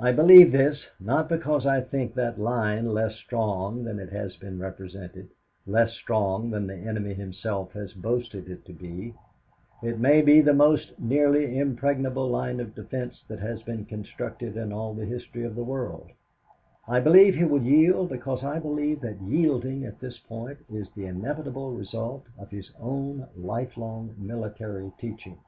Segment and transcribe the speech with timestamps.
[0.00, 4.58] I believe this, not because I think that line less strong than it has been
[4.58, 5.28] represented,
[5.64, 9.14] less strong than the enemy himself has boasted it to be
[9.80, 14.72] it may be the most nearly impregnable line of defense that has been constructed in
[14.72, 16.10] all the history of the world
[16.88, 21.06] I believe he will yield because I believe that yielding at this point is the
[21.06, 25.38] inevitable result of his own lifelong military teachings.